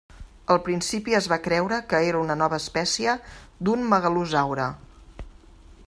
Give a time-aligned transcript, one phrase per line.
[0.53, 3.15] Al principi es va creure que era una nova espècie
[3.69, 4.69] d'un megalosaure.